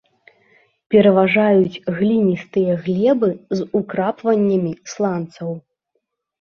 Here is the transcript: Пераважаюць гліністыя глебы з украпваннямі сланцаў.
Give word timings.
Пераважаюць 0.95 1.83
гліністыя 1.99 2.71
глебы 2.87 3.31
з 3.61 3.69
украпваннямі 3.83 4.77
сланцаў. 4.97 5.49